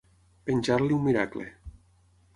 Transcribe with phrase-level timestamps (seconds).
[0.49, 1.47] Penjar-li un miracle.